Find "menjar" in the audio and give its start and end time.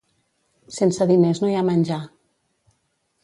1.67-2.01